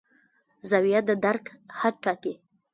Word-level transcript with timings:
زاویه 0.69 1.01
د 1.09 1.11
درک 1.25 1.45
حد 1.79 1.95
ټاکي. 2.03 2.33